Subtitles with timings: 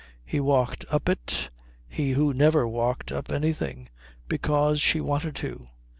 [0.25, 1.51] He walked up it,
[1.87, 3.89] he who never walked up anything,
[4.27, 5.67] because she wanted to.